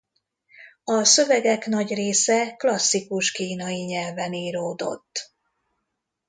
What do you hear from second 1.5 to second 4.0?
nagy része klasszikus kínai